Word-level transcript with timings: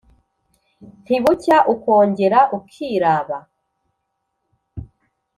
ntibucya 1.03 1.57
ukongera 1.73 2.39
ukiraba 2.57 3.37